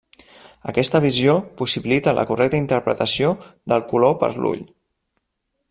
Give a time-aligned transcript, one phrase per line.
[0.69, 3.35] Aquesta visió possibilita la correcta interpretació
[3.73, 4.65] del color per l'ull.